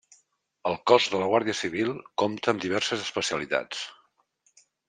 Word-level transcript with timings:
El 0.69 0.77
cos 0.91 1.09
de 1.15 1.19
la 1.25 1.27
Guàrdia 1.33 1.55
Civil 1.59 1.93
compta 2.23 2.55
amb 2.57 2.65
diverses 2.67 3.07
especialitats. 3.07 3.87